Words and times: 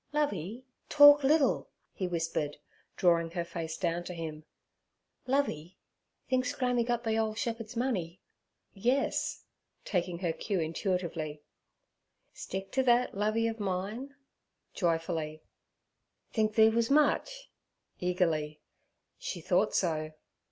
'Lovey, 0.13 0.65
talk 0.89 1.23
liddle' 1.23 1.69
he 1.93 2.07
whispered, 2.07 2.57
drawing 2.97 3.29
her 3.29 3.45
face 3.45 3.77
down 3.77 4.03
to 4.05 4.15
him. 4.15 4.45
'Lovey, 5.27 5.77
think 6.27 6.43
Scrammy 6.43 6.83
gut 6.83 7.03
the 7.03 7.17
ole 7.17 7.35
shep'e'd's 7.35 7.75
money?' 7.77 8.19
'Yes' 8.73 9.43
taking 9.85 10.17
her 10.17 10.33
cue 10.33 10.59
intuitively. 10.59 11.43
'Stick 12.33 12.71
to 12.71 12.83
thet, 12.83 13.15
Lovey 13.15 13.47
ov 13.47 13.59
mine' 13.59 14.15
joyfully. 14.73 15.43
'Think 16.33 16.55
the'e 16.55 16.69
wuz 16.71 16.89
much?' 16.89 17.51
eagerly. 17.99 18.59
She 19.19 19.39
thought 19.39 19.75
so. 19.75 20.13